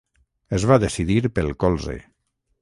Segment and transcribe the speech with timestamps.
[0.57, 1.99] Es va decidir pel colze.